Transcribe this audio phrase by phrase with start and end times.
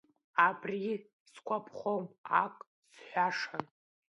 [0.47, 1.01] Абри
[1.33, 2.05] сгәаԥхом,
[2.43, 2.57] ак
[2.95, 3.65] сҳәашан.